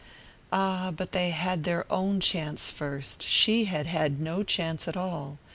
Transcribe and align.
Ah, 0.51 0.89
but 0.89 1.11
they 1.11 1.29
had 1.29 1.63
their 1.63 1.85
own 1.93 2.19
chance 2.21 2.71
first; 2.71 3.21
she 3.21 3.65
had 3.65 3.85
had 3.85 4.19
no 4.19 4.41
chance 4.41 4.87
at 4.87 4.97
all. 4.97 5.37